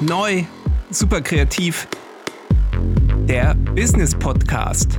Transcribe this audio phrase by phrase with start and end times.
[0.00, 0.44] neu,
[0.90, 1.86] super kreativ.
[3.28, 4.98] Der Business Podcast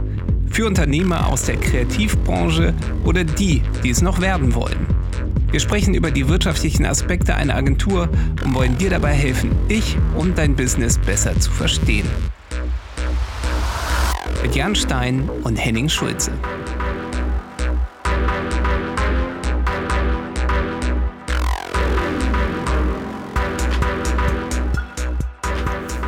[0.50, 4.86] für Unternehmer aus der Kreativbranche oder die, die es noch werden wollen.
[5.50, 8.10] Wir sprechen über die wirtschaftlichen Aspekte einer Agentur
[8.43, 12.07] und wollen dir dabei helfen, dich und dein Business besser zu verstehen.
[14.42, 16.32] Mit Jan Stein und Henning Schulze.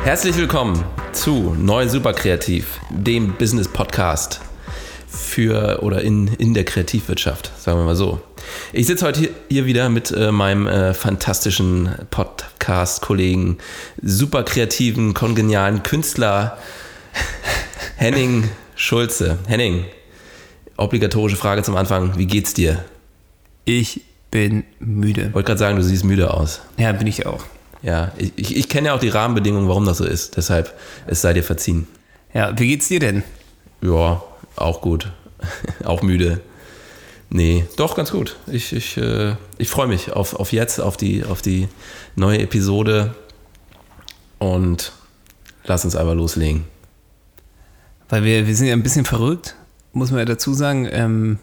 [0.04, 4.42] Herzlich willkommen zu Neu Super Kreativ, dem Business Podcast
[5.08, 8.20] für oder in, in der Kreativwirtschaft, sagen wir mal so.
[8.74, 13.56] Ich sitze heute hier, wieder mit äh, meinem äh, fantastischen Podcast-Kollegen,
[14.02, 16.58] super kreativen, kongenialen Künstler
[17.96, 19.38] Henning Schulze.
[19.46, 19.86] Henning,
[20.76, 22.84] obligatorische Frage zum Anfang: Wie geht's dir?
[23.64, 25.28] Ich bin müde.
[25.28, 26.60] Ich wollte gerade sagen, du siehst müde aus.
[26.76, 27.42] Ja, bin ich auch.
[27.84, 30.38] Ja, ich, ich, kenne ja auch die Rahmenbedingungen, warum das so ist.
[30.38, 30.72] Deshalb,
[31.06, 31.86] es sei dir verziehen.
[32.32, 33.22] Ja, wie geht's dir denn?
[33.82, 34.22] Ja,
[34.56, 35.12] auch gut.
[35.84, 36.40] auch müde.
[37.28, 38.36] Nee, doch ganz gut.
[38.46, 41.68] Ich, ich, äh, ich freue mich auf, auf jetzt, auf die, auf die
[42.16, 43.14] neue Episode.
[44.38, 44.92] Und
[45.64, 46.64] lass uns einfach loslegen.
[48.08, 49.56] Weil wir, wir sind ja ein bisschen verrückt,
[49.92, 50.88] muss man ja dazu sagen.
[50.90, 51.38] Ähm,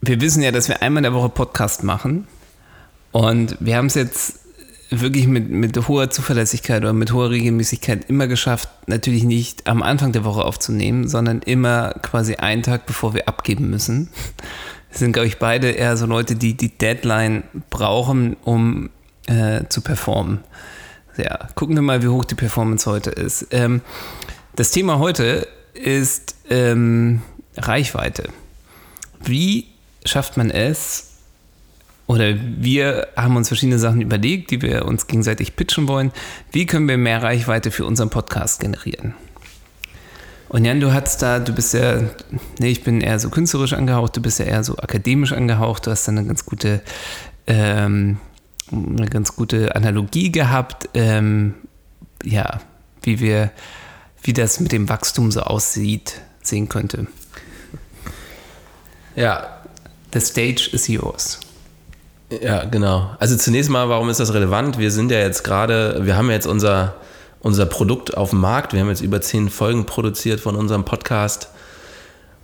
[0.00, 2.26] wir wissen ja, dass wir einmal in der Woche Podcast machen.
[3.12, 4.47] Und wir haben es jetzt
[4.90, 10.12] wirklich mit, mit hoher Zuverlässigkeit oder mit hoher Regelmäßigkeit immer geschafft, natürlich nicht am Anfang
[10.12, 14.08] der Woche aufzunehmen, sondern immer quasi einen Tag, bevor wir abgeben müssen.
[14.90, 18.90] Wir sind, glaube ich, beide eher so Leute, die die Deadline brauchen, um
[19.26, 20.40] äh, zu performen.
[21.18, 23.48] Ja, gucken wir mal, wie hoch die Performance heute ist.
[23.50, 23.82] Ähm,
[24.56, 27.22] das Thema heute ist ähm,
[27.56, 28.30] Reichweite.
[29.20, 29.66] Wie
[30.04, 31.07] schafft man es,
[32.08, 36.10] oder wir haben uns verschiedene Sachen überlegt, die wir uns gegenseitig pitchen wollen.
[36.50, 39.14] Wie können wir mehr Reichweite für unseren Podcast generieren?
[40.48, 42.00] Und Jan, du hast da, du bist ja,
[42.58, 45.90] nee, ich bin eher so künstlerisch angehaucht, du bist ja eher so akademisch angehaucht, du
[45.90, 46.80] hast da eine ganz gute,
[47.46, 48.16] ähm,
[48.72, 51.56] eine ganz gute Analogie gehabt, ähm,
[52.24, 52.62] ja,
[53.02, 53.50] wie wir,
[54.22, 57.06] wie das mit dem Wachstum so aussieht, sehen könnte.
[59.14, 59.54] Ja.
[60.14, 61.40] The stage is yours.
[62.30, 63.10] Ja, genau.
[63.18, 64.78] Also zunächst mal, warum ist das relevant?
[64.78, 66.94] Wir sind ja jetzt gerade, wir haben jetzt unser,
[67.40, 68.74] unser Produkt auf dem Markt.
[68.74, 71.48] Wir haben jetzt über zehn Folgen produziert von unserem Podcast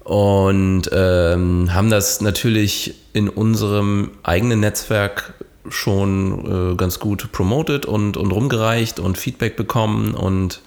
[0.04, 5.34] und ähm, haben das natürlich in unserem eigenen Netzwerk
[5.68, 10.60] schon äh, ganz gut promotet und, und rumgereicht und Feedback bekommen und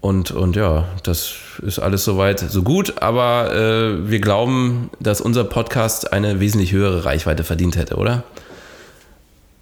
[0.00, 5.44] und, und ja, das ist alles soweit so gut, aber äh, wir glauben, dass unser
[5.44, 8.22] Podcast eine wesentlich höhere Reichweite verdient hätte, oder?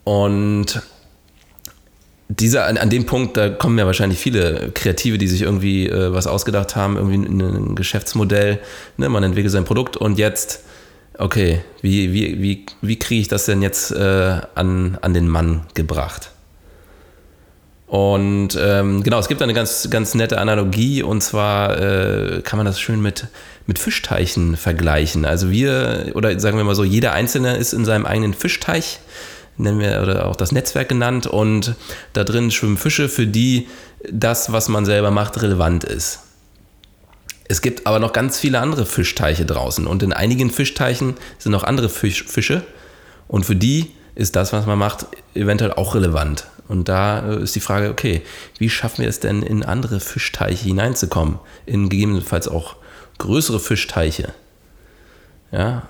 [0.05, 0.83] Und
[2.29, 6.13] dieser, an, an dem Punkt, da kommen ja wahrscheinlich viele Kreative, die sich irgendwie äh,
[6.13, 8.59] was ausgedacht haben, irgendwie ein, Geschäftsmodell,
[8.99, 9.09] ne?
[9.09, 10.65] man entwickelt sein Produkt und jetzt,
[11.19, 15.63] okay, wie, wie, wie, wie kriege ich das denn jetzt äh, an, an den Mann
[15.75, 16.31] gebracht?
[17.87, 22.67] Und ähm, genau, es gibt eine ganz, ganz nette Analogie und zwar äh, kann man
[22.67, 23.29] das schön mit,
[23.67, 25.25] mit Fischteichen vergleichen.
[25.25, 28.99] Also wir, oder sagen wir mal so, jeder Einzelne ist in seinem eigenen Fischteich,
[29.57, 31.77] nennen wir oder auch das Netzwerk genannt, und
[32.13, 33.69] da drin schwimmen Fische, für die
[34.11, 36.21] das, was man selber macht, relevant ist.
[37.49, 41.63] Es gibt aber noch ganz viele andere Fischteiche draußen und in einigen Fischteichen sind noch
[41.63, 42.63] andere Fisch, Fische
[43.29, 46.49] und für die ist das, was man macht, eventuell auch relevant.
[46.69, 48.23] Und da äh, ist die Frage, okay,
[48.59, 51.39] wie schaffen wir es denn, in andere Fischteiche hineinzukommen?
[51.65, 52.77] In gegebenenfalls auch
[53.19, 54.33] größere Fischteiche.
[55.53, 55.89] Ja,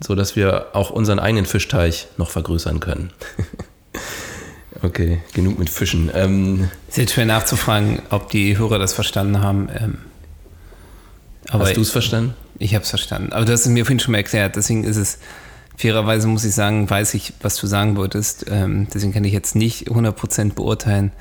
[0.00, 3.10] so dass wir auch unseren eigenen Fischteich noch vergrößern können.
[4.82, 6.10] okay, genug mit Fischen.
[6.14, 9.68] Ähm, ist jetzt schwer nachzufragen, ob die Hörer das verstanden haben.
[9.76, 9.98] Ähm,
[11.48, 12.34] hast du es verstanden?
[12.58, 13.32] Ich habe es verstanden.
[13.32, 14.56] Aber du hast es mir vorhin schon mal erklärt.
[14.56, 15.18] Deswegen ist es
[15.76, 18.46] Fairerweise muss ich sagen, weiß ich, was du sagen wolltest.
[18.48, 21.12] Ähm, deswegen kann ich jetzt nicht 100% beurteilen,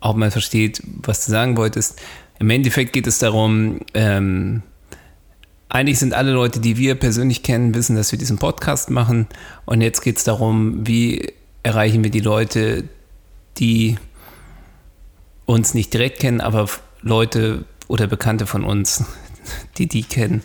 [0.00, 2.00] ob man versteht, was du sagen wolltest.
[2.38, 4.62] Im Endeffekt geht es darum, ähm,
[5.68, 9.26] eigentlich sind alle Leute, die wir persönlich kennen, wissen, dass wir diesen Podcast machen.
[9.64, 11.32] Und jetzt geht es darum, wie
[11.62, 12.84] erreichen wir die Leute,
[13.58, 13.96] die
[15.44, 16.68] uns nicht direkt kennen, aber
[17.02, 19.04] Leute oder Bekannte von uns,
[19.78, 20.42] die die kennen.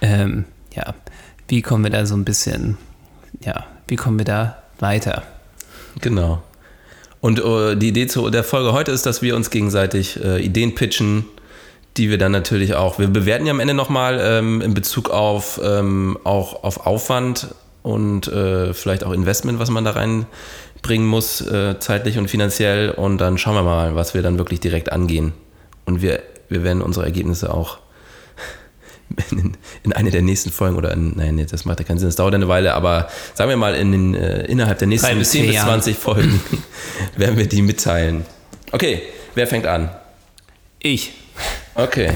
[0.00, 0.44] Ähm,
[0.74, 0.94] ja,
[1.48, 2.76] wie kommen wir da so ein bisschen
[3.40, 5.22] ja, wie kommen wir da weiter?
[6.00, 6.42] Genau.
[7.20, 10.74] Und uh, die Idee zu der Folge heute ist, dass wir uns gegenseitig äh, Ideen
[10.74, 11.24] pitchen,
[11.96, 15.60] die wir dann natürlich auch, wir bewerten ja am Ende nochmal ähm, in Bezug auf,
[15.62, 21.78] ähm, auch auf Aufwand und äh, vielleicht auch Investment, was man da reinbringen muss, äh,
[21.78, 22.90] zeitlich und finanziell.
[22.90, 25.32] Und dann schauen wir mal, was wir dann wirklich direkt angehen.
[25.84, 27.78] Und wir, wir werden unsere Ergebnisse auch
[29.30, 32.08] in, in eine der nächsten Folgen oder in, nein, nee, das macht ja keinen Sinn,
[32.08, 35.30] das dauert eine Weile, aber sagen wir mal, in den, äh, innerhalb der nächsten bis
[35.30, 36.40] 10 bis vier 20 Folgen
[37.16, 38.24] werden wir die mitteilen.
[38.72, 39.02] Okay,
[39.34, 39.90] wer fängt an?
[40.80, 41.12] Ich.
[41.74, 42.12] Okay.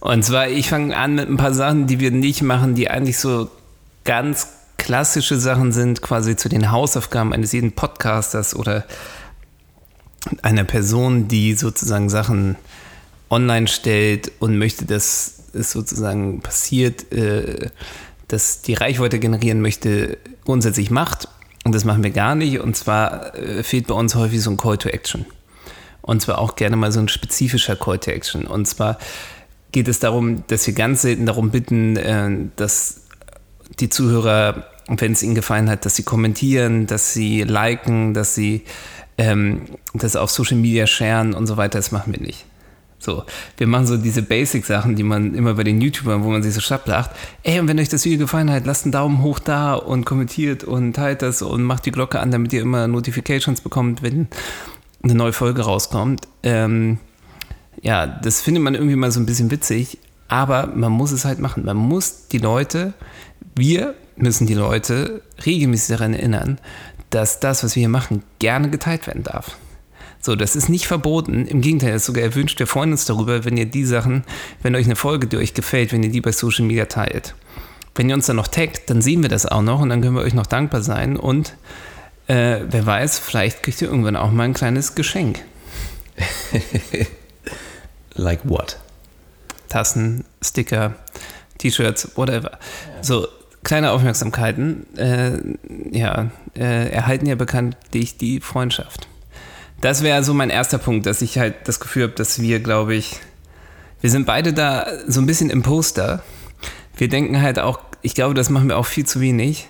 [0.00, 3.18] Und zwar, ich fange an mit ein paar Sachen, die wir nicht machen, die eigentlich
[3.18, 3.50] so
[4.04, 8.84] ganz klassische Sachen sind, quasi zu den Hausaufgaben eines jeden Podcasters oder
[10.42, 12.56] einer Person, die sozusagen Sachen
[13.30, 17.70] online stellt und möchte, dass es sozusagen passiert, äh,
[18.28, 21.28] dass die Reichweite generieren möchte, grundsätzlich macht.
[21.64, 22.60] Und das machen wir gar nicht.
[22.60, 25.26] Und zwar äh, fehlt bei uns häufig so ein Call to Action.
[26.02, 28.46] Und zwar auch gerne mal so ein spezifischer Call to Action.
[28.46, 28.98] Und zwar
[29.72, 33.02] geht es darum, dass wir ganz selten darum bitten, äh, dass
[33.80, 38.62] die Zuhörer, wenn es ihnen gefallen hat, dass sie kommentieren, dass sie liken, dass sie
[39.18, 39.62] ähm,
[39.94, 41.78] das auf Social Media sharen und so weiter.
[41.78, 42.44] Das machen wir nicht.
[42.98, 43.24] So,
[43.58, 46.60] wir machen so diese Basic-Sachen, die man immer bei den YouTubern, wo man sich so
[46.60, 47.10] schlapplacht.
[47.42, 50.64] Ey, und wenn euch das Video gefallen hat, lasst einen Daumen hoch da und kommentiert
[50.64, 54.28] und teilt das und macht die Glocke an, damit ihr immer Notifications bekommt, wenn
[55.02, 56.26] eine neue Folge rauskommt.
[56.42, 56.98] Ähm,
[57.82, 59.98] ja, das findet man irgendwie mal so ein bisschen witzig,
[60.28, 61.64] aber man muss es halt machen.
[61.64, 62.94] Man muss die Leute,
[63.54, 66.58] wir müssen die Leute regelmäßig daran erinnern,
[67.10, 69.56] dass das, was wir hier machen, gerne geteilt werden darf.
[70.26, 71.46] So, das ist nicht verboten.
[71.46, 72.58] Im Gegenteil, das ist sogar erwünscht.
[72.58, 74.24] Wir freuen uns darüber, wenn ihr die Sachen,
[74.60, 77.36] wenn euch eine Folge, die euch gefällt, wenn ihr die bei Social Media teilt.
[77.94, 80.16] Wenn ihr uns dann noch taggt, dann sehen wir das auch noch und dann können
[80.16, 81.16] wir euch noch dankbar sein.
[81.16, 81.54] Und
[82.26, 85.38] äh, wer weiß, vielleicht kriegt ihr irgendwann auch mal ein kleines Geschenk.
[88.14, 88.80] like what?
[89.68, 90.96] Tassen, Sticker,
[91.58, 92.58] T-Shirts, whatever.
[93.00, 93.28] So,
[93.62, 95.38] kleine Aufmerksamkeiten, äh,
[95.96, 99.06] ja, äh, erhalten ja bekanntlich die Freundschaft.
[99.80, 102.94] Das wäre so mein erster Punkt, dass ich halt das Gefühl habe, dass wir, glaube
[102.94, 103.20] ich,
[104.00, 106.22] wir sind beide da so ein bisschen im Poster.
[106.96, 109.68] Wir denken halt auch, ich glaube, das machen wir auch viel zu wenig.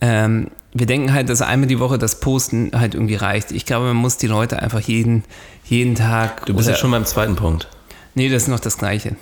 [0.00, 3.52] Ähm, wir denken halt, dass einmal die Woche das Posten halt irgendwie reicht.
[3.52, 5.24] Ich glaube, man muss die Leute einfach jeden,
[5.64, 6.46] jeden Tag.
[6.46, 7.68] Du bist ja schon beim zweiten Punkt.
[8.14, 9.16] Nee, das ist noch das Gleiche.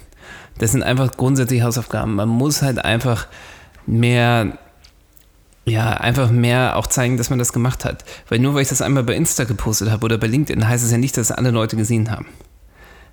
[0.58, 2.14] Das sind einfach grundsätzliche Hausaufgaben.
[2.14, 3.26] Man muss halt einfach
[3.86, 4.58] mehr,
[5.66, 8.04] ja, einfach mehr auch zeigen, dass man das gemacht hat.
[8.28, 10.92] Weil nur weil ich das einmal bei Insta gepostet habe oder bei LinkedIn, heißt es
[10.92, 12.26] ja nicht, dass alle Leute gesehen haben.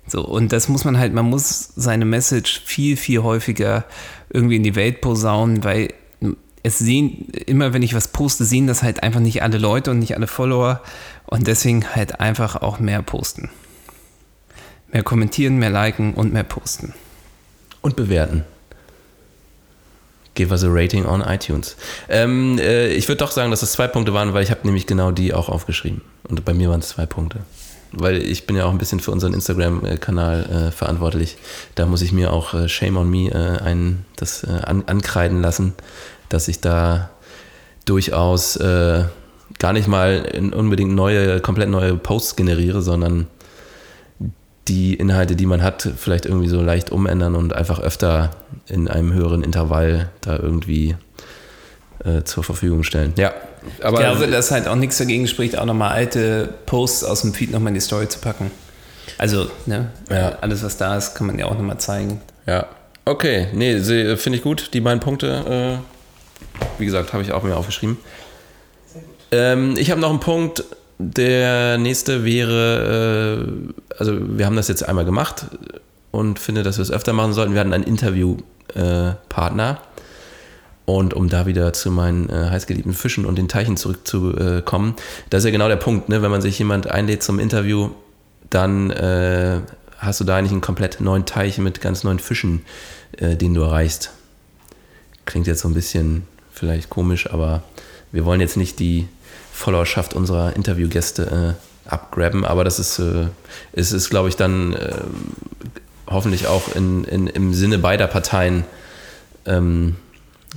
[0.06, 3.84] So, und das muss man halt, man muss seine Message viel, viel häufiger
[4.30, 5.94] irgendwie in die Welt posaunen, weil
[6.62, 9.98] es sehen, immer wenn ich was poste, sehen das halt einfach nicht alle Leute und
[9.98, 10.80] nicht alle Follower
[11.26, 13.50] und deswegen halt einfach auch mehr posten.
[14.92, 16.94] Mehr kommentieren, mehr liken und mehr posten.
[17.82, 18.44] Und bewerten.
[20.34, 21.76] Give us a rating on iTunes.
[22.08, 24.86] Ähm, äh, ich würde doch sagen, dass es zwei Punkte waren, weil ich habe nämlich
[24.86, 26.00] genau die auch aufgeschrieben.
[26.28, 27.40] Und bei mir waren es zwei Punkte.
[27.92, 31.36] Weil ich bin ja auch ein bisschen für unseren Instagram-Kanal äh, verantwortlich.
[31.76, 35.40] Da muss ich mir auch äh, Shame on Me äh, ein, das äh, an, ankreiden
[35.40, 35.74] lassen,
[36.28, 37.10] dass ich da
[37.84, 39.04] durchaus äh,
[39.58, 43.28] gar nicht mal unbedingt neue, komplett neue Posts generiere, sondern
[44.68, 48.30] die Inhalte, die man hat, vielleicht irgendwie so leicht umändern und einfach öfter
[48.66, 50.96] in einem höheren Intervall da irgendwie
[52.04, 53.12] äh, zur Verfügung stellen.
[53.16, 53.32] Ja,
[53.82, 54.00] aber.
[54.00, 57.50] Ich glaube, dass halt auch nichts dagegen spricht, auch nochmal alte Posts aus dem Feed
[57.50, 58.50] nochmal in die Story zu packen.
[59.18, 60.38] Also, ne, ja.
[60.40, 62.20] alles, was da ist, kann man ja auch nochmal zeigen.
[62.46, 62.66] Ja.
[63.04, 63.78] Okay, nee,
[64.16, 64.70] finde ich gut.
[64.72, 67.98] Die beiden Punkte, äh, wie gesagt, habe ich auch mir aufgeschrieben.
[69.30, 70.64] Ähm, ich habe noch einen Punkt,
[70.98, 75.46] der nächste wäre, äh, also wir haben das jetzt einmal gemacht
[76.10, 77.54] und finde, dass wir es öfter machen sollten.
[77.54, 79.80] Wir hatten einen Interviewpartner.
[80.86, 84.96] Und um da wieder zu meinen äh, heißgeliebten Fischen und den Teichen zurückzukommen,
[85.30, 86.20] das ist ja genau der Punkt, ne?
[86.20, 87.88] wenn man sich jemand einlädt zum Interview,
[88.50, 89.60] dann äh,
[89.96, 92.66] hast du da eigentlich einen komplett neuen Teich mit ganz neuen Fischen,
[93.16, 94.10] äh, den du erreichst.
[95.24, 97.62] Klingt jetzt so ein bisschen vielleicht komisch, aber
[98.12, 99.08] wir wollen jetzt nicht die
[99.54, 101.56] Followerschaft unserer Interviewgäste
[101.86, 103.28] äh, abgraben, aber das ist, äh,
[103.72, 104.96] ist, ist glaube ich, dann äh,
[106.08, 108.64] hoffentlich auch in, in, im Sinne beider Parteien,
[109.46, 109.96] ähm,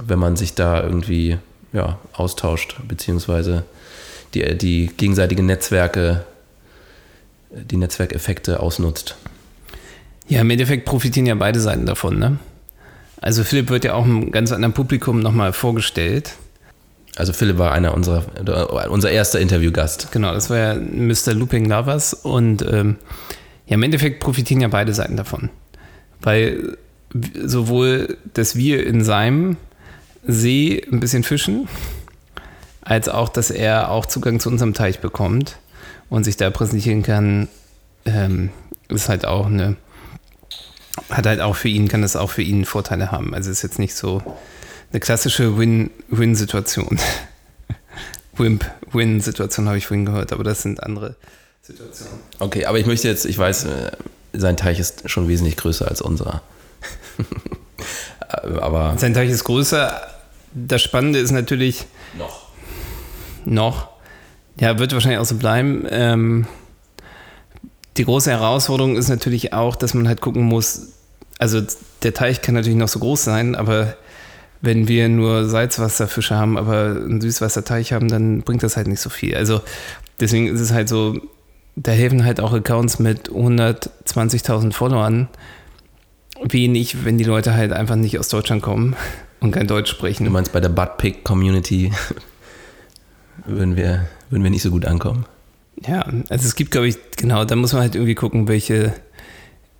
[0.03, 1.37] wenn man sich da irgendwie
[1.73, 3.63] ja, austauscht, beziehungsweise
[4.33, 6.25] die, die gegenseitigen Netzwerke,
[7.51, 9.15] die Netzwerkeffekte ausnutzt.
[10.27, 12.39] Ja, im Endeffekt profitieren ja beide Seiten davon, ne?
[13.19, 16.33] Also Philipp wird ja auch einem ganz anderen Publikum nochmal vorgestellt.
[17.17, 18.23] Also Philipp war einer unserer,
[18.89, 20.11] unser erster Interviewgast.
[20.11, 21.33] Genau, das war ja Mr.
[21.33, 22.97] Looping Lovers und ähm,
[23.65, 25.49] ja, im Endeffekt profitieren ja beide Seiten davon.
[26.21, 26.77] Weil
[27.43, 29.57] sowohl, dass wir in seinem
[30.25, 31.67] See ein bisschen fischen,
[32.81, 35.57] als auch, dass er auch Zugang zu unserem Teich bekommt
[36.09, 37.47] und sich da präsentieren kann,
[38.05, 38.49] ähm,
[38.89, 39.75] ist halt auch eine,
[41.09, 43.33] hat halt auch für ihn, kann das auch für ihn Vorteile haben.
[43.33, 44.21] Also ist jetzt nicht so
[44.91, 46.99] eine klassische Win-Win-Situation.
[48.37, 51.15] Wimp-Win-Situation habe ich vorhin gehört, aber das sind andere
[51.61, 52.19] Situationen.
[52.39, 53.91] Okay, aber ich möchte jetzt, ich weiß, äh,
[54.33, 56.41] sein Teich ist schon wesentlich größer als unserer.
[58.61, 60.01] aber sein Teich ist größer.
[60.53, 61.85] Das Spannende ist natürlich.
[62.17, 62.47] Noch.
[63.45, 63.89] Noch.
[64.59, 65.85] Ja, wird wahrscheinlich auch so bleiben.
[65.89, 66.47] Ähm,
[67.97, 70.93] die große Herausforderung ist natürlich auch, dass man halt gucken muss,
[71.39, 71.61] also
[72.03, 73.95] der Teich kann natürlich noch so groß sein, aber
[74.61, 79.09] wenn wir nur Salzwasserfische haben, aber einen Süßwasserteich haben, dann bringt das halt nicht so
[79.09, 79.35] viel.
[79.35, 79.61] Also
[80.19, 81.19] deswegen ist es halt so,
[81.75, 85.27] da helfen halt auch Accounts mit 120.000 Followern
[86.43, 88.95] wenig, wenn die Leute halt einfach nicht aus Deutschland kommen
[89.39, 90.25] und kein Deutsch sprechen.
[90.25, 91.91] Du meinst bei der Buttpick Community
[93.45, 95.25] würden wir, würden wir nicht so gut ankommen?
[95.87, 98.93] Ja, also es gibt, glaube ich, genau, da muss man halt irgendwie gucken, welche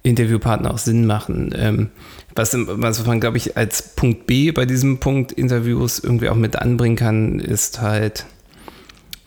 [0.07, 1.53] Interviewpartner auch Sinn machen.
[1.55, 1.89] Ähm,
[2.35, 6.55] was, was man, glaube ich, als Punkt B bei diesem Punkt Interviews irgendwie auch mit
[6.55, 8.25] anbringen kann, ist halt,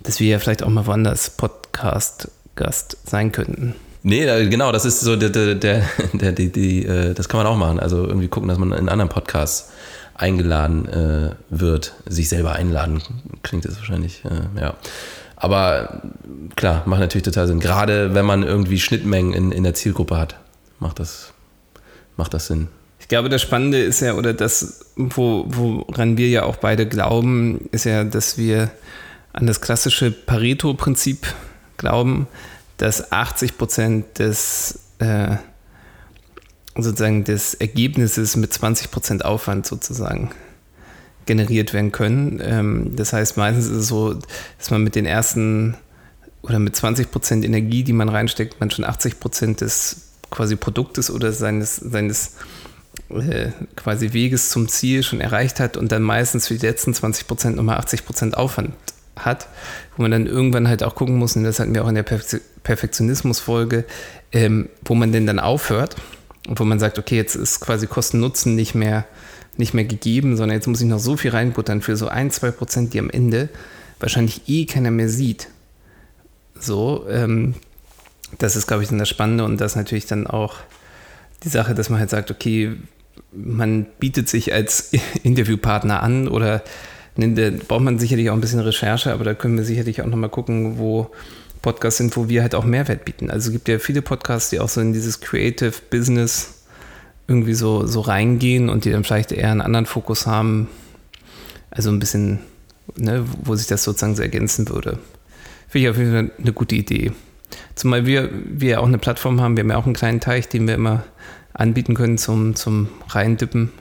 [0.02, 3.74] dass wir ja vielleicht auch mal woanders Podcast-Gast sein könnten.
[4.02, 5.84] Nee, genau, das ist so der, der, der,
[6.14, 7.78] der die, die, äh, das kann man auch machen.
[7.78, 9.70] Also irgendwie gucken, dass man in anderen Podcasts
[10.14, 13.02] eingeladen äh, wird, sich selber einladen,
[13.42, 14.74] klingt das wahrscheinlich, äh, ja.
[15.36, 16.02] Aber
[16.54, 17.60] klar, macht natürlich total Sinn.
[17.60, 20.36] Gerade wenn man irgendwie Schnittmengen in, in der Zielgruppe hat,
[20.80, 21.32] macht das,
[22.16, 22.68] macht das Sinn.
[22.98, 27.68] Ich glaube, das Spannende ist ja, oder das, wo, woran wir ja auch beide glauben,
[27.72, 28.70] ist ja, dass wir
[29.32, 31.26] an das klassische Pareto-Prinzip
[31.76, 32.26] glauben,
[32.76, 35.36] dass 80 Prozent des äh,
[36.76, 40.30] sozusagen des Ergebnisses mit 20 Prozent Aufwand sozusagen
[41.26, 42.40] generiert werden können.
[42.42, 44.14] Ähm, das heißt, meistens ist es so,
[44.58, 45.76] dass man mit den ersten
[46.42, 51.10] oder mit 20 Prozent Energie, die man reinsteckt, man schon 80 Prozent des quasi Produktes
[51.10, 52.36] oder seines, seines
[53.10, 57.26] äh, quasi Weges zum Ziel schon erreicht hat und dann meistens für die letzten 20
[57.26, 58.72] Prozent nochmal 80 Prozent Aufwand
[59.16, 59.48] hat,
[59.96, 62.04] wo man dann irgendwann halt auch gucken muss, und das hatten wir auch in der
[62.04, 63.84] Perfektionismus-Folge,
[64.32, 65.96] ähm, wo man denn dann aufhört
[66.48, 69.06] und wo man sagt, okay, jetzt ist quasi Kosten-Nutzen nicht mehr,
[69.56, 72.50] nicht mehr gegeben, sondern jetzt muss ich noch so viel reinbuttern für so ein, zwei
[72.50, 73.48] Prozent, die am Ende
[73.98, 75.48] wahrscheinlich eh keiner mehr sieht.
[76.58, 77.54] So, ähm,
[78.38, 80.56] das ist, glaube ich, dann das Spannende und das natürlich dann auch
[81.42, 82.76] die Sache, dass man halt sagt, okay,
[83.32, 86.62] man bietet sich als Interviewpartner an oder
[87.16, 90.06] ne, da braucht man sicherlich auch ein bisschen Recherche, aber da können wir sicherlich auch
[90.06, 91.10] nochmal gucken, wo
[91.62, 93.30] Podcasts sind, wo wir halt auch Mehrwert bieten.
[93.30, 96.54] Also es gibt ja viele Podcasts, die auch so in dieses Creative Business
[97.28, 100.68] irgendwie so, so reingehen und die dann vielleicht eher einen anderen Fokus haben.
[101.70, 102.40] Also ein bisschen,
[102.96, 104.98] ne, wo sich das sozusagen so ergänzen würde.
[105.68, 107.12] Finde ich auf jeden Fall eine gute Idee.
[107.74, 110.66] Zumal wir, wir auch eine Plattform haben, wir haben ja auch einen kleinen Teich, den
[110.66, 111.04] wir immer
[111.52, 113.72] anbieten können zum, zum Reindippen.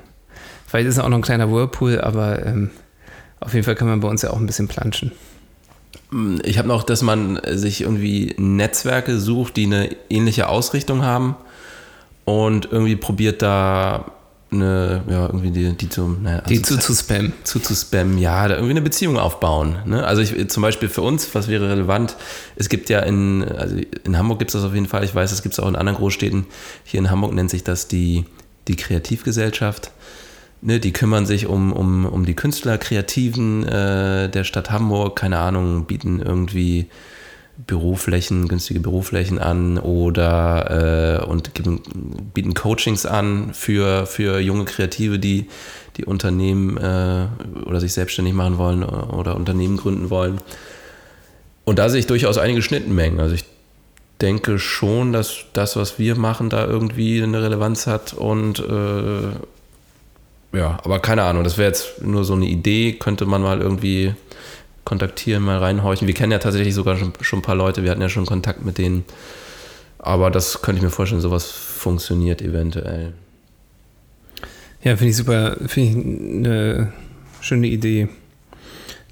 [0.67, 2.69] Vielleicht ist es auch noch ein kleiner Whirlpool, aber ähm,
[3.39, 5.11] auf jeden Fall kann man bei uns ja auch ein bisschen planschen.
[6.43, 11.35] Ich habe noch, dass man sich irgendwie Netzwerke sucht, die eine ähnliche Ausrichtung haben
[12.25, 14.11] und irgendwie probiert da
[14.51, 17.33] eine, ja, irgendwie die, die zu, naja, also die zu, zu spammen.
[17.43, 19.77] Zu, zu spammen, ja, da irgendwie eine Beziehung aufbauen.
[19.85, 20.05] Ne?
[20.05, 22.15] Also ich, zum Beispiel für uns, was wäre relevant,
[22.55, 25.31] es gibt ja in, also in Hamburg gibt es das auf jeden Fall, ich weiß,
[25.31, 26.47] es gibt es auch in anderen Großstädten.
[26.83, 28.25] Hier in Hamburg nennt sich das die,
[28.67, 29.91] die Kreativgesellschaft.
[30.61, 35.39] Ne, die kümmern sich um, um, um die Künstler, Kreativen äh, der Stadt Hamburg, keine
[35.39, 36.89] Ahnung, bieten irgendwie
[37.67, 41.81] Büroflächen, günstige Büroflächen an oder äh, und geben,
[42.33, 45.47] bieten Coachings an für, für junge Kreative, die
[45.97, 47.27] die Unternehmen äh,
[47.65, 50.39] oder sich selbstständig machen wollen oder Unternehmen gründen wollen.
[51.65, 53.19] Und da sehe ich durchaus einige Schnittmengen.
[53.19, 53.43] Also ich
[54.21, 60.79] denke schon, dass das, was wir machen, da irgendwie eine Relevanz hat und äh, ja,
[60.83, 64.15] aber keine Ahnung, das wäre jetzt nur so eine Idee, könnte man mal irgendwie
[64.89, 66.07] kontaktieren, mal reinhorchen.
[66.07, 68.65] Wir kennen ja tatsächlich sogar schon, schon ein paar Leute, wir hatten ja schon Kontakt
[68.65, 69.05] mit denen.
[69.99, 73.13] Aber das könnte ich mir vorstellen, sowas funktioniert eventuell.
[74.81, 75.95] Ja, finde ich super, finde ich
[76.47, 76.93] eine
[77.39, 78.09] schöne Idee.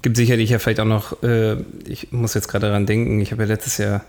[0.02, 3.42] Gibt sicherlich ja vielleicht auch noch, äh, ich muss jetzt gerade daran denken, ich habe
[3.42, 4.04] ja letztes Jahr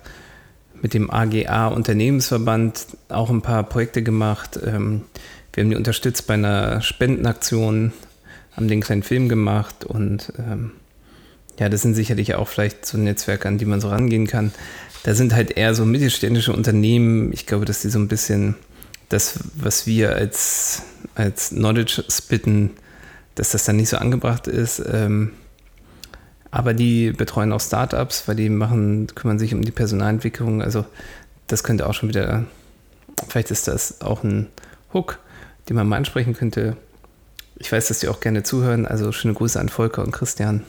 [0.82, 4.60] mit dem AGA Unternehmensverband auch ein paar Projekte gemacht.
[4.66, 5.04] Ähm,
[5.54, 7.94] wir haben die unterstützt bei einer Spendenaktion,
[8.56, 10.72] haben den kleinen Film gemacht und ähm,
[11.60, 14.54] ja, das sind sicherlich auch vielleicht so Netzwerke, an die man so rangehen kann.
[15.04, 17.34] Da sind halt eher so mittelständische Unternehmen.
[17.34, 18.56] Ich glaube, dass die so ein bisschen
[19.10, 20.84] das, was wir als,
[21.16, 22.72] als Knowledge spitten,
[23.36, 24.82] dass das dann nicht so angebracht ist.
[24.92, 25.34] Ähm,
[26.50, 30.62] aber die betreuen auch Startups, weil die machen, kümmern sich um die Personalentwicklung.
[30.62, 30.86] Also
[31.48, 32.46] das könnte auch schon wieder,
[33.28, 34.48] vielleicht ist das auch ein
[34.94, 35.20] Hook,
[35.68, 36.78] den man mal ansprechen könnte.
[37.58, 38.86] Ich weiß, dass die auch gerne zuhören.
[38.86, 40.64] Also schöne Grüße an Volker und Christian.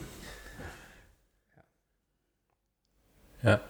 [3.42, 3.60] Ja.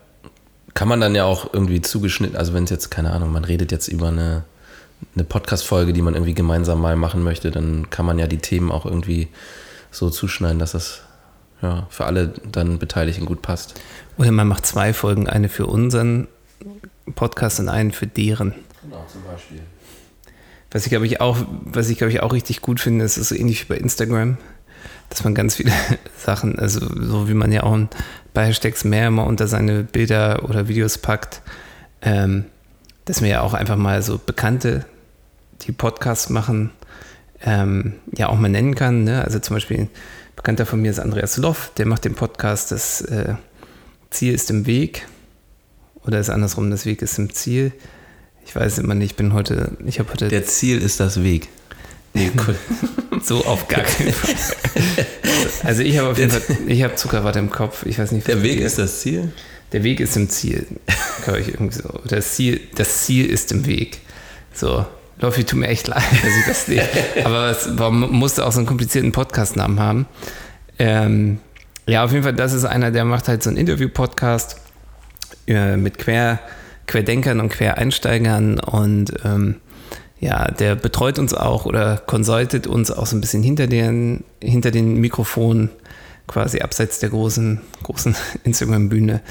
[0.80, 3.70] Kann man dann ja auch irgendwie zugeschnitten, also wenn es jetzt, keine Ahnung, man redet
[3.70, 4.44] jetzt über eine,
[5.14, 8.72] eine Podcast-Folge, die man irgendwie gemeinsam mal machen möchte, dann kann man ja die Themen
[8.72, 9.28] auch irgendwie
[9.90, 11.02] so zuschneiden, dass das
[11.60, 13.78] ja, für alle dann Beteiligten gut passt.
[14.16, 16.28] Oder man macht zwei Folgen, eine für unseren
[17.14, 18.54] Podcast und einen für deren.
[18.82, 19.60] Genau, zum Beispiel.
[20.70, 23.28] Was ich glaube ich auch, was ich glaube ich auch richtig gut finde, ist, ist
[23.28, 24.38] so ähnlich wie bei Instagram,
[25.10, 25.72] dass man ganz viele
[26.16, 27.78] Sachen, also so wie man ja auch
[28.34, 31.42] bei Hashtags mehr immer unter seine Bilder oder Videos packt,
[32.02, 32.44] ähm,
[33.04, 34.84] dass man ja auch einfach mal so Bekannte,
[35.62, 36.70] die Podcasts machen,
[37.42, 39.04] ähm, ja auch mal nennen kann.
[39.04, 39.22] Ne?
[39.24, 39.90] Also zum Beispiel ein
[40.36, 43.34] Bekannter von mir ist Andreas Loff, der macht den Podcast Das äh,
[44.10, 45.06] Ziel ist im Weg
[46.04, 47.72] oder ist andersrum, das Weg ist im Ziel.
[48.46, 50.28] Ich weiß immer nicht, ich bin heute, ich habe heute.
[50.28, 51.48] Der Ziel ist das Weg.
[52.14, 52.56] Nee, cool.
[53.22, 54.34] so auf gar keinen Fall.
[55.64, 57.86] Also ich habe auf jeden Fall, ich habe Zuckerwatte im Kopf.
[57.86, 58.26] Ich weiß nicht.
[58.26, 59.32] Der Weg ist das Ziel?
[59.72, 60.66] Der Weg ist im Ziel.
[61.38, 62.00] Ich irgendwie so.
[62.06, 64.00] Das Ziel, das Ziel ist im Weg.
[64.52, 64.84] So.
[65.20, 67.24] Loffi, tut mir echt leid, dass ich das nicht.
[67.24, 70.06] Aber es warum musste auch so einen komplizierten Podcast-Namen haben.
[70.78, 71.38] Ähm,
[71.86, 74.56] ja, auf jeden Fall, das ist einer, der macht halt so einen Interview-Podcast
[75.46, 76.40] äh, mit Quer,
[76.86, 79.56] Querdenkern und Quereinsteigern und ähm,
[80.20, 84.70] ja, der betreut uns auch oder konsultet uns auch so ein bisschen hinter den, hinter
[84.70, 85.70] den Mikrofonen,
[86.26, 89.22] quasi abseits der großen, großen Instagram-Bühne.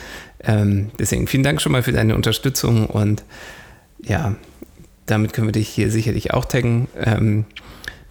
[0.43, 3.23] Ähm, deswegen vielen Dank schon mal für deine Unterstützung und
[4.01, 4.35] ja,
[5.05, 6.87] damit können wir dich hier sicherlich auch taggen.
[6.97, 7.45] Ähm,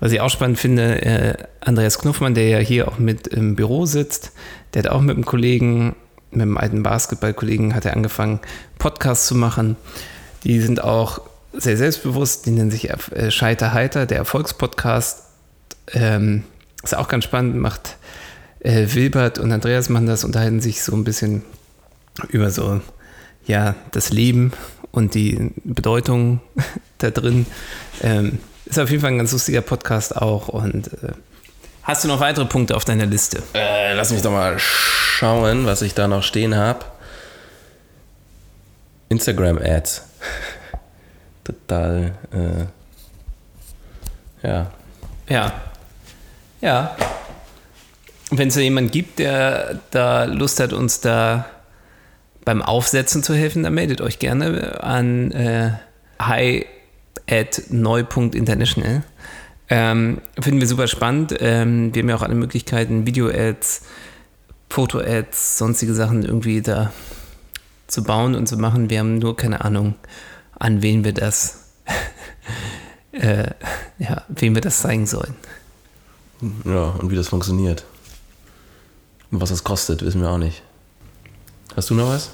[0.00, 3.86] was ich auch spannend finde, äh, Andreas Knuffmann, der ja hier auch mit im Büro
[3.86, 4.32] sitzt,
[4.72, 5.96] der hat auch mit einem Kollegen,
[6.30, 8.38] mit einem alten Basketballkollegen, hat er angefangen,
[8.78, 9.76] Podcasts zu machen.
[10.44, 15.24] Die sind auch sehr selbstbewusst, die nennen sich äh, Scheiter Heiter, der Erfolgspodcast.
[15.92, 16.44] Ähm,
[16.82, 17.96] ist auch ganz spannend, macht
[18.60, 21.42] äh, Wilbert und Andreas machen das, unterhalten sich so ein bisschen
[22.28, 22.80] über so,
[23.46, 24.52] ja, das Leben
[24.90, 26.40] und die Bedeutung
[26.98, 27.46] da drin.
[28.02, 30.48] Ähm, ist auf jeden Fall ein ganz lustiger Podcast auch.
[30.48, 31.12] Und äh,
[31.82, 33.42] hast du noch weitere Punkte auf deiner Liste?
[33.54, 36.84] Äh, lass mich doch mal schauen, was ich da noch stehen habe.
[39.08, 40.02] Instagram-Ads
[41.48, 42.66] total, äh,
[44.46, 44.70] ja.
[45.28, 45.52] Ja.
[46.60, 46.96] Ja.
[48.30, 51.46] Wenn es da jemanden gibt, der da Lust hat, uns da
[52.44, 55.72] beim Aufsetzen zu helfen, dann meldet euch gerne an äh,
[56.20, 56.66] hi
[57.30, 59.02] at neu.international.
[59.70, 61.34] Ähm, finden wir super spannend.
[61.40, 63.82] Ähm, wir haben ja auch alle Möglichkeiten, Video-Ads,
[64.70, 66.92] Foto-Ads, sonstige Sachen irgendwie da
[67.86, 68.90] zu bauen und zu machen.
[68.90, 69.94] Wir haben nur keine Ahnung,
[70.58, 71.70] an wen wir das,
[73.12, 73.50] äh,
[73.98, 75.34] ja, wem wir das zeigen sollen.
[76.64, 77.84] Ja, und wie das funktioniert.
[79.30, 80.62] Und was das kostet, wissen wir auch nicht.
[81.76, 82.30] Hast du noch was?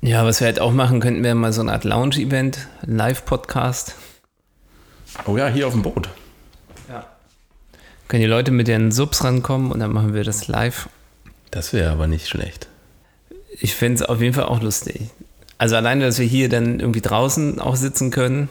[0.00, 3.94] Ja, was wir halt auch machen könnten, wäre mal so eine Art Lounge-Event, Live-Podcast.
[5.26, 6.08] Oh ja, hier auf dem Boot.
[6.88, 7.06] Ja.
[8.08, 10.88] Können die Leute mit ihren Subs rankommen und dann machen wir das live.
[11.50, 12.66] Das wäre aber nicht schlecht.
[13.60, 15.10] Ich fände es auf jeden Fall auch lustig.
[15.62, 18.48] Also alleine, dass wir hier dann irgendwie draußen auch sitzen können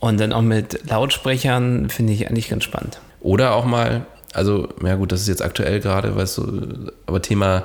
[0.00, 2.98] und dann auch mit Lautsprechern, finde ich eigentlich ganz spannend.
[3.20, 7.62] Oder auch mal, also, ja gut, das ist jetzt aktuell gerade, weißt du, aber Thema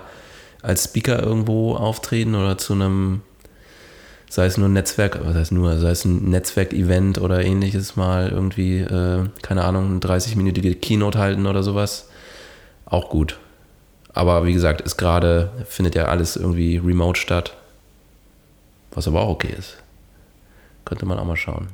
[0.62, 3.24] als Speaker irgendwo auftreten oder zu einem,
[4.30, 8.30] sei es nur ein Netzwerk, was heißt nur, sei es ein Netzwerk-Event oder ähnliches mal
[8.30, 12.10] irgendwie, äh, keine Ahnung, eine 30-minütige Keynote halten oder sowas,
[12.86, 13.40] auch gut.
[14.14, 17.56] Aber wie gesagt, ist gerade, findet ja alles irgendwie remote statt.
[18.92, 19.78] Was aber auch okay ist.
[20.86, 21.68] Könnte man auch mal schauen.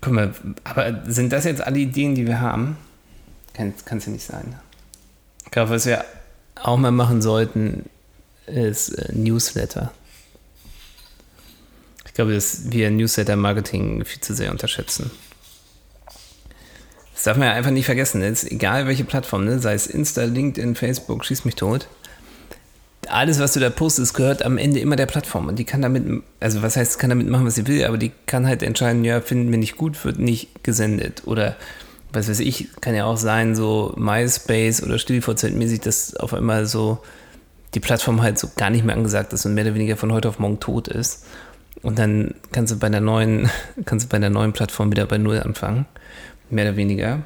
[0.00, 2.76] Guck mal, aber sind das jetzt alle Ideen, die wir haben?
[3.54, 4.56] Kann es ja nicht sein.
[5.44, 6.04] Ich glaube, was wir
[6.56, 7.88] auch mal machen sollten,
[8.46, 9.92] ist äh, Newsletter.
[12.04, 15.10] Ich glaube, dass wir Newsletter-Marketing viel zu sehr unterschätzen.
[17.14, 18.22] Das darf man ja einfach nicht vergessen.
[18.22, 19.58] Jetzt, egal welche Plattform, ne?
[19.58, 21.88] sei es Insta, LinkedIn, Facebook, schieß mich tot
[23.10, 25.48] alles, was du da postest, gehört am Ende immer der Plattform.
[25.48, 28.12] Und die kann damit, also was heißt, kann damit machen, was sie will, aber die
[28.26, 31.22] kann halt entscheiden, ja, finden wir nicht gut, wird nicht gesendet.
[31.26, 31.56] Oder
[32.12, 36.98] was weiß ich, kann ja auch sein, so MySpace oder StudiVZ-mäßig, dass auf einmal so
[37.74, 40.28] die Plattform halt so gar nicht mehr angesagt ist und mehr oder weniger von heute
[40.28, 41.26] auf morgen tot ist.
[41.82, 43.50] Und dann kannst du bei der neuen,
[43.84, 45.86] kannst du bei der neuen Plattform wieder bei Null anfangen.
[46.48, 47.22] Mehr oder weniger.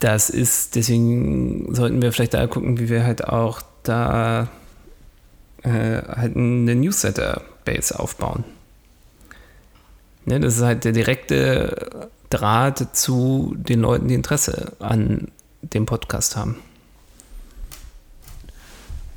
[0.00, 4.48] das ist, deswegen sollten wir vielleicht da gucken, wie wir halt auch da
[5.62, 8.44] äh, halt eine Newsletter-Base aufbauen.
[10.24, 15.28] Ne, das ist halt der direkte Draht zu den Leuten, die Interesse an
[15.62, 16.56] dem Podcast haben.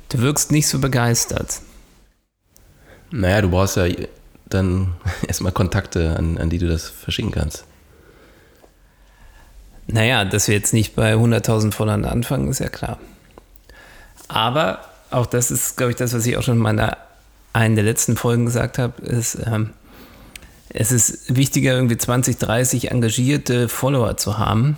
[0.08, 1.60] Du wirkst nicht so begeistert.
[3.10, 3.86] Naja, du brauchst ja
[4.48, 4.94] dann
[5.26, 7.64] erstmal Kontakte, an, an die du das verschicken kannst.
[9.88, 12.98] Naja, dass wir jetzt nicht bei 100.000 Followern anfangen, ist ja klar.
[14.28, 14.80] Aber
[15.16, 16.98] auch das ist, glaube ich, das, was ich auch schon in meiner
[17.52, 19.70] einen der letzten Folgen gesagt habe, ist, ähm,
[20.68, 24.76] es ist wichtiger, irgendwie 20, 30 engagierte Follower zu haben,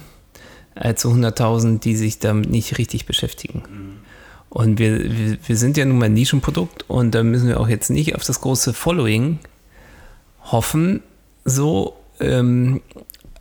[0.76, 3.64] als so 100.000, die sich damit nicht richtig beschäftigen.
[4.48, 7.68] Und wir, wir, wir, sind ja nun mal ein Nischenprodukt und da müssen wir auch
[7.68, 9.40] jetzt nicht auf das große Following
[10.44, 11.02] hoffen,
[11.44, 11.96] so.
[12.20, 12.80] Ähm,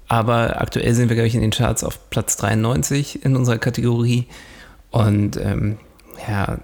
[0.07, 4.25] aber aktuell sind wir, glaube ich, in den Charts auf Platz 93 in unserer Kategorie.
[4.89, 5.77] Und ähm,
[6.27, 6.59] ja,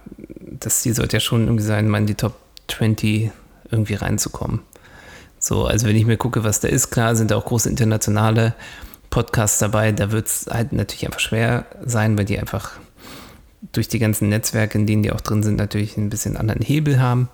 [0.60, 2.36] das Ziel sollte ja schon irgendwie sein, mal in die Top
[2.68, 3.32] 20
[3.70, 4.62] irgendwie reinzukommen.
[5.40, 8.54] So, also wenn ich mir gucke, was da ist, klar sind da auch große internationale
[9.10, 12.72] Podcasts dabei, da wird es halt natürlich einfach schwer sein, weil die einfach
[13.72, 17.00] durch die ganzen Netzwerke, in denen die auch drin sind, natürlich ein bisschen anderen Hebel
[17.00, 17.30] haben.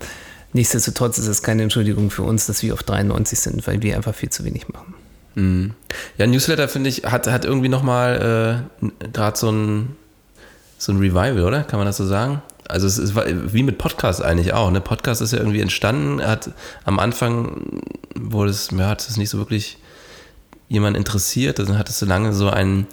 [0.53, 4.15] Nichtsdestotrotz ist es keine Entschuldigung für uns, dass wir auf 93 sind, weil wir einfach
[4.15, 4.95] viel zu wenig machen.
[5.36, 5.73] Mhm.
[6.17, 9.95] Ja, Newsletter finde ich, hat, hat irgendwie nochmal äh, gerade so ein,
[10.77, 11.63] so ein Revival, oder?
[11.63, 12.41] Kann man das so sagen?
[12.69, 14.69] Also es ist wie mit Podcast eigentlich auch.
[14.69, 14.79] Ne?
[14.79, 16.21] Podcast ist ja irgendwie entstanden.
[16.21, 16.51] Hat
[16.86, 17.82] am Anfang
[18.15, 19.79] wurde es, ja, hat es nicht so wirklich
[20.67, 21.58] jemand interessiert.
[21.58, 22.86] Dann hat es so lange so ein,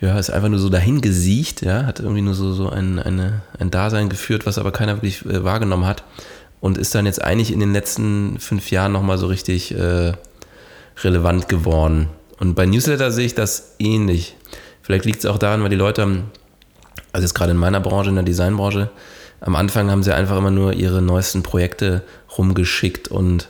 [0.00, 3.40] ja, ist einfach nur so dahin gesiecht, ja, hat irgendwie nur so, so ein, eine,
[3.58, 6.04] ein Dasein geführt, was aber keiner wirklich äh, wahrgenommen hat.
[6.60, 10.12] Und ist dann jetzt eigentlich in den letzten fünf Jahren nochmal so richtig äh,
[11.02, 12.08] relevant geworden.
[12.38, 14.36] Und bei Newsletter sehe ich das ähnlich.
[14.82, 16.30] Vielleicht liegt es auch daran, weil die Leute haben
[17.12, 18.90] also jetzt gerade in meiner Branche, in der Designbranche,
[19.40, 22.02] am Anfang haben sie einfach immer nur ihre neuesten Projekte
[22.38, 23.48] rumgeschickt und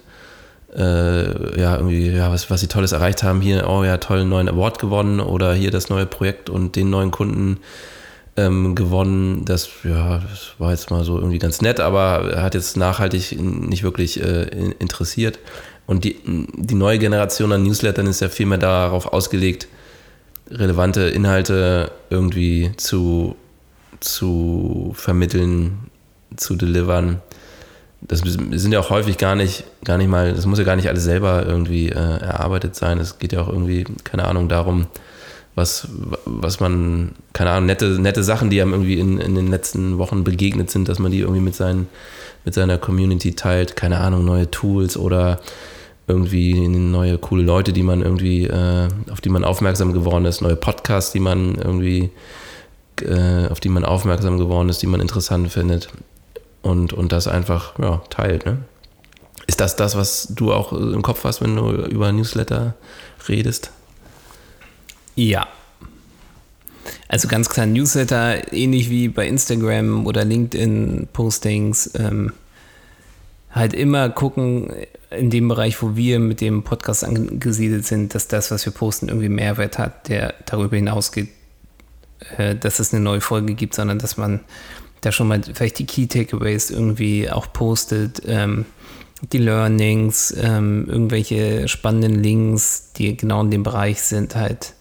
[0.75, 3.42] äh, ja, irgendwie, ja, was, was sie Tolles erreicht haben.
[3.42, 7.11] Hier, oh ja, tollen neuen Award gewonnen oder hier das neue Projekt und den neuen
[7.11, 7.59] Kunden
[8.38, 9.44] ähm, gewonnen.
[9.44, 13.83] Das, ja, das war jetzt mal so irgendwie ganz nett, aber hat jetzt nachhaltig nicht
[13.83, 14.44] wirklich äh,
[14.79, 15.38] interessiert.
[15.87, 19.68] Und die, die neue Generation an Newslettern ist ja viel mehr darauf ausgelegt,
[20.51, 23.37] relevante Inhalte irgendwie zu
[24.04, 25.90] zu vermitteln,
[26.36, 27.20] zu delivern.
[28.00, 30.88] Das sind ja auch häufig gar nicht, gar nicht mal, das muss ja gar nicht
[30.88, 32.98] alles selber irgendwie äh, erarbeitet sein.
[32.98, 34.86] Es geht ja auch irgendwie, keine Ahnung, darum,
[35.54, 35.86] was,
[36.24, 40.24] was man, keine Ahnung, nette, nette Sachen, die einem irgendwie in, in den letzten Wochen
[40.24, 41.88] begegnet sind, dass man die irgendwie mit, seinen,
[42.44, 45.40] mit seiner Community teilt, keine Ahnung, neue Tools oder
[46.08, 50.56] irgendwie neue coole Leute, die man irgendwie, äh, auf die man aufmerksam geworden ist, neue
[50.56, 52.10] Podcasts, die man irgendwie
[53.00, 55.88] äh, auf die man aufmerksam geworden ist, die man interessant findet
[56.62, 58.46] und, und das einfach ja, teilt.
[58.46, 58.59] Ne?
[59.46, 62.74] Ist das das, was du auch im Kopf hast, wenn du über Newsletter
[63.28, 63.70] redest?
[65.14, 65.46] Ja.
[67.09, 72.33] Also ganz klar Newsletter, ähnlich wie bei Instagram oder LinkedIn-Postings, ähm,
[73.50, 74.72] halt immer gucken,
[75.11, 79.09] in dem Bereich, wo wir mit dem Podcast angesiedelt sind, dass das, was wir posten,
[79.09, 81.28] irgendwie Mehrwert hat, der darüber hinausgeht,
[82.38, 84.40] äh, dass es eine neue Folge gibt, sondern dass man
[85.00, 88.64] da schon mal vielleicht die Key Takeaways irgendwie auch postet, ähm,
[89.32, 94.74] die Learnings, ähm, irgendwelche spannenden Links, die genau in dem Bereich sind, halt,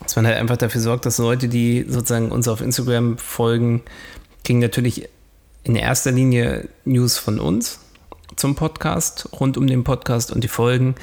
[0.00, 3.82] dass man halt einfach dafür sorgt, dass Leute, die sozusagen uns auf Instagram folgen,
[4.44, 5.08] kriegen natürlich
[5.62, 7.80] in erster Linie News von uns
[8.36, 10.94] zum Podcast, rund um den Podcast und die Folgen,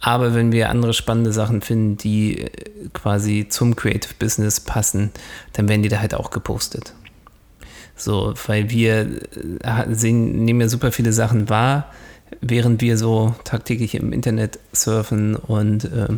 [0.00, 2.50] aber wenn wir andere spannende Sachen finden, die äh,
[2.92, 5.10] quasi zum Creative Business passen,
[5.54, 6.94] dann werden die da halt auch gepostet.
[7.96, 9.08] So, weil wir
[9.62, 11.90] äh, sehen, nehmen ja super viele Sachen wahr,
[12.40, 16.08] während wir so tagtäglich im Internet surfen und äh,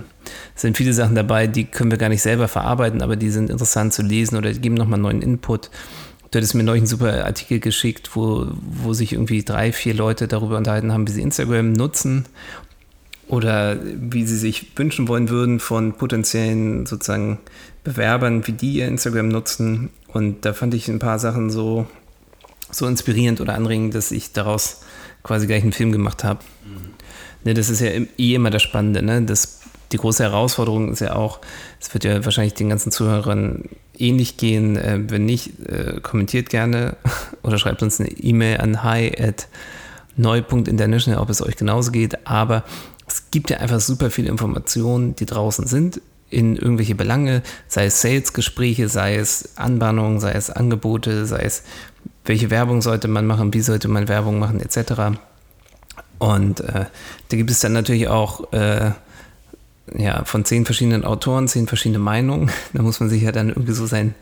[0.55, 3.93] sind viele Sachen dabei, die können wir gar nicht selber verarbeiten, aber die sind interessant
[3.93, 5.71] zu lesen oder geben nochmal neuen Input.
[6.31, 10.29] Du hattest mir neulich einen super Artikel geschickt, wo, wo sich irgendwie drei, vier Leute
[10.29, 12.27] darüber unterhalten haben, wie sie Instagram nutzen
[13.29, 17.39] oder wie sie sich wünschen wollen würden von potenziellen sozusagen
[17.85, 19.91] Bewerbern, wie die ihr Instagram nutzen.
[20.09, 21.87] Und da fand ich ein paar Sachen so,
[22.71, 24.81] so inspirierend oder anregend, dass ich daraus
[25.23, 26.41] quasi gleich einen Film gemacht habe.
[26.65, 26.91] Mhm.
[27.45, 29.03] Ne, das ist ja eh immer das Spannende.
[29.03, 29.23] Ne?
[29.23, 29.61] Das,
[29.93, 31.41] die große Herausforderung ist ja auch,
[31.81, 33.65] es wird ja wahrscheinlich den ganzen Zuhörern
[33.99, 34.77] ähnlich gehen.
[34.77, 36.97] Äh, wenn nicht, äh, kommentiert gerne
[37.43, 39.49] oder schreibt uns eine E-Mail an hi at
[40.17, 42.27] neu.international, ob es euch genauso geht.
[42.27, 42.65] Aber
[43.19, 46.01] es gibt ja einfach super viele Informationen, die draußen sind
[46.31, 51.65] in irgendwelche Belange, sei es Sales-Gespräche, sei es Anbahnungen, sei es Angebote, sei es
[52.25, 55.19] welche Werbung sollte man machen, wie sollte man Werbung machen, etc.
[56.19, 56.85] Und äh,
[57.29, 58.93] da gibt es dann natürlich auch äh,
[59.97, 62.51] ja, von zehn verschiedenen Autoren, zehn verschiedene Meinungen.
[62.73, 64.15] Da muss man sich ja dann irgendwie so sein,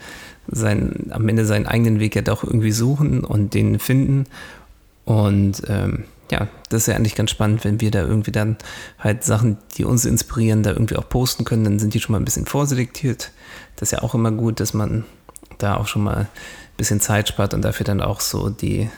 [0.48, 4.26] sein, am Ende seinen eigenen Weg ja doch irgendwie suchen und den finden.
[5.04, 8.56] Und ähm, ja, das ist ja eigentlich ganz spannend, wenn wir da irgendwie dann
[8.98, 12.20] halt Sachen, die uns inspirieren, da irgendwie auch posten können, dann sind die schon mal
[12.20, 13.30] ein bisschen vorselektiert.
[13.76, 15.04] Das ist ja auch immer gut, dass man
[15.58, 16.28] da auch schon mal ein
[16.76, 18.90] bisschen Zeit spart und dafür dann auch so die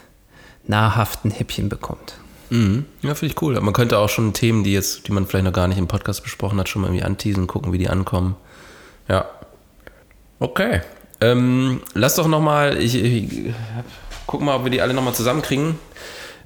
[0.67, 2.15] nahrhaften Häppchen bekommt.
[2.51, 2.87] Mhm.
[3.03, 3.57] Ja, finde ich cool.
[3.57, 5.89] Aber man könnte auch schon Themen, die jetzt, die man vielleicht noch gar nicht im
[5.89, 8.37] Podcast besprochen hat, schon mal irgendwie anteasen, gucken, wie die ankommen.
[9.09, 9.27] Ja.
[10.39, 10.81] Okay.
[11.21, 13.55] Ähm, lass doch nochmal, ich, ich
[14.27, 15.79] guck mal, ob wir die alle nochmal zusammenkriegen.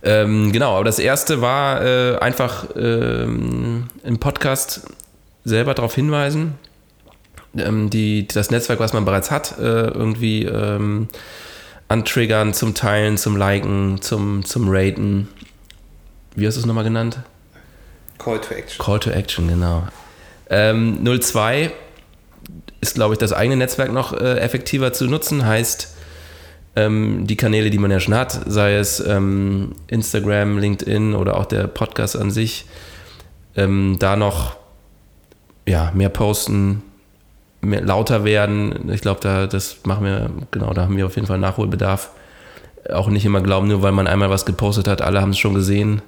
[0.04, 4.82] Ähm, genau, aber das erste war äh, einfach ähm, im Podcast
[5.44, 6.54] selber darauf hinweisen,
[7.56, 11.08] ähm, die, das Netzwerk, was man bereits hat, äh, irgendwie ähm,
[11.88, 15.28] antriggern zum Teilen, zum Liken, zum, zum Raten.
[16.34, 17.18] Wie hast du es nochmal genannt?
[18.18, 18.84] Call to Action.
[18.84, 19.86] Call to Action, genau.
[20.50, 21.72] Ähm, 02
[22.80, 25.94] ist, glaube ich, das eigene Netzwerk noch äh, effektiver zu nutzen, heißt,
[26.74, 31.46] ähm, die Kanäle, die man ja schon hat, sei es ähm, Instagram, LinkedIn oder auch
[31.46, 32.66] der Podcast an sich,
[33.56, 34.56] ähm, da noch
[35.66, 36.82] ja, mehr posten,
[37.60, 38.90] mehr, lauter werden.
[38.92, 42.10] Ich glaube, da das machen wir, genau, da haben wir auf jeden Fall Nachholbedarf.
[42.92, 45.54] Auch nicht immer glauben, nur weil man einmal was gepostet hat, alle haben es schon
[45.54, 46.02] gesehen,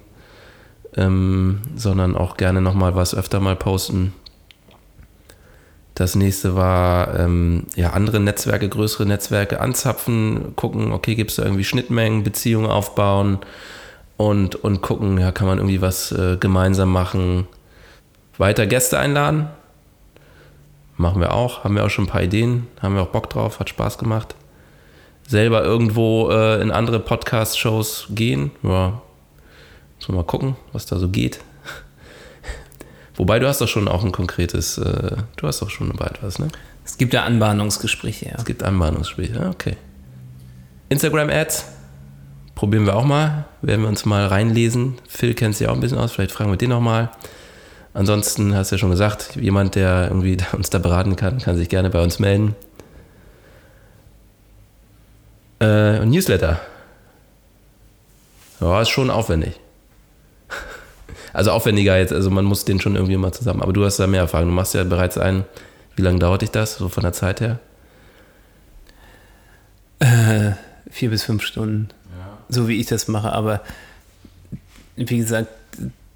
[0.96, 4.12] ähm, sondern auch gerne nochmal was öfter mal posten.
[5.94, 11.44] Das nächste war ähm, ja andere Netzwerke, größere Netzwerke anzapfen, gucken, okay, gibt es da
[11.44, 13.38] irgendwie Schnittmengen, Beziehungen aufbauen
[14.16, 17.46] und, und gucken, ja, kann man irgendwie was äh, gemeinsam machen.
[18.38, 19.48] Weiter Gäste einladen.
[20.96, 23.60] Machen wir auch, haben wir auch schon ein paar Ideen, haben wir auch Bock drauf,
[23.60, 24.34] hat Spaß gemacht.
[25.26, 29.00] Selber irgendwo äh, in andere Podcast-Shows gehen, ja,
[29.98, 31.40] muss man mal gucken, was da so geht.
[33.16, 36.38] Wobei du hast doch schon auch ein konkretes, äh, du hast doch schon bald was,
[36.38, 36.48] ne?
[36.84, 38.34] Es gibt ja Anbahnungsgespräche, ja.
[38.36, 39.76] Es gibt Anbahnungsgespräche, ja, okay.
[40.88, 41.64] Instagram-Ads
[42.54, 44.96] probieren wir auch mal, werden wir uns mal reinlesen.
[45.08, 47.10] Phil kennt sich auch ein bisschen aus, vielleicht fragen wir den nochmal.
[47.94, 51.68] Ansonsten hast du ja schon gesagt, jemand, der irgendwie uns da beraten kann, kann sich
[51.68, 52.56] gerne bei uns melden.
[55.60, 56.60] Äh, Newsletter.
[58.60, 59.60] Ja, ist schon aufwendig.
[61.34, 63.60] Also aufwendiger jetzt, also man muss den schon irgendwie mal zusammen.
[63.60, 64.48] Aber du hast da mehr Erfahrung.
[64.48, 65.44] Du machst ja bereits einen.
[65.96, 67.58] Wie lange dauert dich das, so von der Zeit her?
[69.98, 70.52] Äh,
[70.90, 71.88] vier bis fünf Stunden.
[72.16, 72.38] Ja.
[72.48, 73.32] So wie ich das mache.
[73.32, 73.62] Aber
[74.96, 75.48] wie gesagt,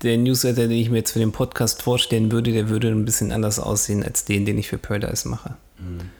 [0.02, 3.32] der Newsletter, den ich mir jetzt für den Podcast vorstellen würde, der würde ein bisschen
[3.32, 5.56] anders aussehen als den, den ich für Paradise mache.
[5.78, 6.10] Mhm.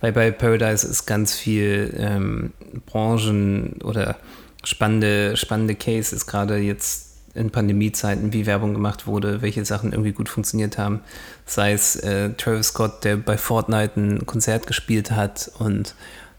[0.00, 2.52] Weil bei Paradise ist ganz viel ähm,
[2.86, 4.16] Branchen oder
[4.64, 7.07] spannende, spannende Cases, gerade jetzt
[7.38, 11.00] in Pandemiezeiten, wie Werbung gemacht wurde, welche Sachen irgendwie gut funktioniert haben.
[11.46, 15.94] Sei es äh, Travis Scott, der bei Fortnite ein Konzert gespielt hat und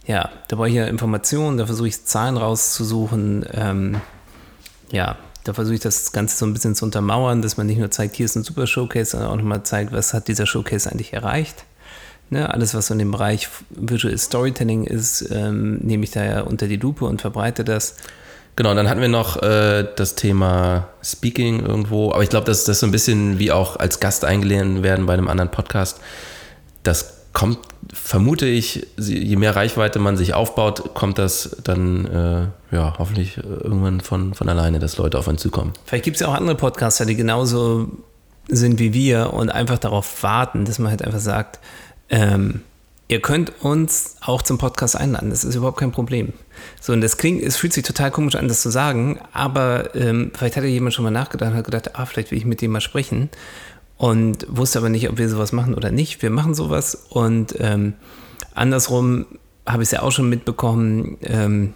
[0.06, 3.46] ja, da brauche ich ja Informationen, da versuche ich Zahlen rauszusuchen.
[3.54, 4.02] Ähm,
[4.92, 7.92] ja, da versuche ich das Ganze so ein bisschen zu untermauern, dass man nicht nur
[7.92, 11.14] zeigt, hier ist ein super Showcase, sondern auch nochmal zeigt, was hat dieser Showcase eigentlich
[11.14, 11.66] erreicht.
[12.32, 16.42] Ne, alles, was so in dem Bereich Visual Storytelling ist, ähm, nehme ich da ja
[16.42, 17.96] unter die Lupe und verbreite das.
[18.56, 22.82] Genau, dann hatten wir noch äh, das Thema Speaking irgendwo, aber ich glaube, dass das
[22.82, 26.02] so ein bisschen wie auch als Gast eingeladen werden bei einem anderen Podcast.
[26.84, 27.60] Das kommt,
[27.94, 34.02] vermute ich, je mehr Reichweite man sich aufbaut, kommt das dann äh, ja hoffentlich irgendwann
[34.02, 35.74] von, von alleine, dass Leute auf einen zukommen.
[35.86, 37.88] Vielleicht gibt es ja auch andere Podcaster, die genauso
[38.50, 41.60] sind wie wir und einfach darauf warten, dass man halt einfach sagt,
[42.10, 42.62] ähm,
[43.10, 45.32] ihr könnt uns auch zum Podcast einladen.
[45.32, 46.32] Das ist überhaupt kein Problem.
[46.80, 50.32] So, und das klingt, es fühlt sich total komisch an, das zu sagen, aber ähm,
[50.34, 52.62] vielleicht hat ja jemand schon mal nachgedacht und hat gedacht, ah, vielleicht will ich mit
[52.62, 53.30] dem mal sprechen
[53.98, 56.22] und wusste aber nicht, ob wir sowas machen oder nicht.
[56.22, 57.94] Wir machen sowas und ähm,
[58.54, 59.26] andersrum
[59.66, 61.74] habe ich es ja auch schon mitbekommen, ähm,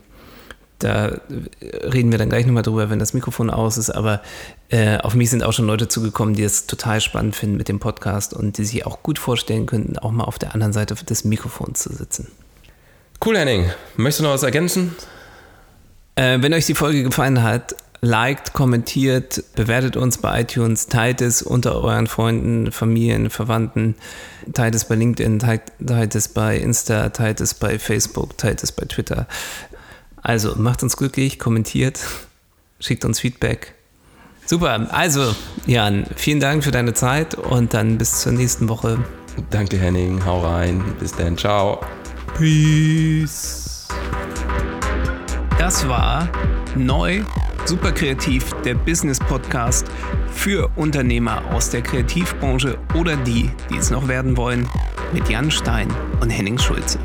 [0.79, 1.17] da
[1.61, 3.89] reden wir dann gleich nochmal drüber, wenn das Mikrofon aus ist.
[3.89, 4.21] Aber
[4.69, 7.79] äh, auf mich sind auch schon Leute zugekommen, die es total spannend finden mit dem
[7.79, 11.23] Podcast und die sich auch gut vorstellen könnten, auch mal auf der anderen Seite des
[11.23, 12.27] Mikrofons zu sitzen.
[13.23, 13.69] Cool, Henning.
[13.95, 14.95] Möchtest du noch was ergänzen?
[16.15, 21.41] Äh, wenn euch die Folge gefallen hat, liked, kommentiert, bewertet uns bei iTunes, teilt es
[21.41, 23.95] unter euren Freunden, Familien, Verwandten,
[24.51, 28.73] teilt es bei LinkedIn, teilt, teilt es bei Insta, teilt es bei Facebook, teilt es
[28.73, 29.25] bei Twitter.
[30.23, 31.99] Also macht uns glücklich, kommentiert,
[32.79, 33.75] schickt uns Feedback.
[34.45, 35.35] Super, also
[35.67, 38.97] Jan, vielen Dank für deine Zeit und dann bis zur nächsten Woche.
[39.49, 40.23] Danke, Henning.
[40.25, 40.83] Hau rein.
[40.99, 41.37] Bis dann.
[41.37, 41.81] Ciao.
[42.37, 43.87] Peace.
[45.57, 46.29] Das war
[46.75, 47.21] neu,
[47.65, 49.87] super kreativ, der Business Podcast
[50.31, 54.67] für Unternehmer aus der Kreativbranche oder die, die es noch werden wollen,
[55.13, 55.87] mit Jan Stein
[56.19, 56.99] und Henning Schulze.